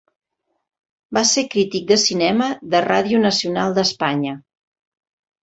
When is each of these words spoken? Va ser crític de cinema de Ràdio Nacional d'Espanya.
Va 1.17 1.21
ser 1.31 1.43
crític 1.55 1.85
de 1.91 1.97
cinema 2.05 2.47
de 2.73 2.81
Ràdio 2.87 3.21
Nacional 3.27 3.79
d'Espanya. 3.79 4.35